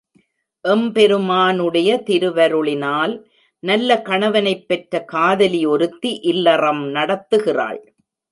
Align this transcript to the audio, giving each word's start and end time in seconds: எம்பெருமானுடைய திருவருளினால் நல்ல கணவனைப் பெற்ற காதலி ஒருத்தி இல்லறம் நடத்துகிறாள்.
எம்பெருமானுடைய 0.67 2.03
திருவருளினால் 2.05 3.23
நல்ல 3.59 4.01
கணவனைப் 4.01 4.67
பெற்ற 4.67 5.03
காதலி 5.03 5.65
ஒருத்தி 5.65 6.19
இல்லறம் 6.21 6.95
நடத்துகிறாள். 6.95 7.79